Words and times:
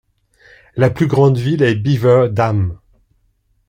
La 0.75 0.89
plus 0.89 1.05
grande 1.05 1.37
ville 1.37 1.61
est 1.61 1.75
Beaver 1.75 2.29
Dam. 2.31 2.79